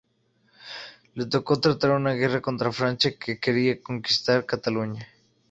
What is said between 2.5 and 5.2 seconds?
Francia, que quería conquistar Cataluña.